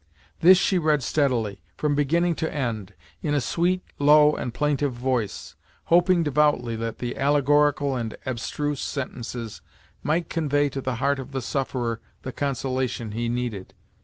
[0.39, 5.53] This she read steadily, from beginning to end, in a sweet, low and plaintive voice;
[5.83, 9.61] hoping devoutly that the allegorical and abstruse sentences
[10.01, 13.75] might convey to the heart of the sufferer the consolation he needed.